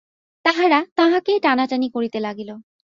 তাহারা 0.45 0.79
তাঁহাকে 0.95 1.33
টানাটানি 1.39 1.87
করিতে 1.89 2.19
লাগিল। 2.19 2.49